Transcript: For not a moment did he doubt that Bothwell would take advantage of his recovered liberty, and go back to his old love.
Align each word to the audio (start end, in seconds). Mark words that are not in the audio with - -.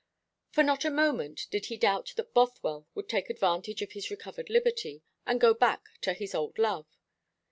For 0.49 0.63
not 0.63 0.83
a 0.83 0.89
moment 0.89 1.45
did 1.51 1.67
he 1.67 1.77
doubt 1.77 2.13
that 2.15 2.33
Bothwell 2.33 2.87
would 2.95 3.07
take 3.07 3.29
advantage 3.29 3.83
of 3.83 3.91
his 3.91 4.09
recovered 4.09 4.49
liberty, 4.49 5.03
and 5.27 5.39
go 5.39 5.53
back 5.53 5.89
to 6.01 6.13
his 6.13 6.33
old 6.33 6.57
love. 6.57 6.87